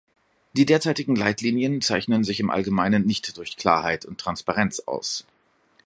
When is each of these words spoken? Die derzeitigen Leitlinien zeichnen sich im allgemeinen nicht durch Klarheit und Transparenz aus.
Die 0.53 0.65
derzeitigen 0.65 1.15
Leitlinien 1.15 1.79
zeichnen 1.81 2.23
sich 2.23 2.39
im 2.39 2.49
allgemeinen 2.49 3.05
nicht 3.05 3.37
durch 3.37 3.55
Klarheit 3.55 4.03
und 4.03 4.17
Transparenz 4.19 4.79
aus. 4.87 5.25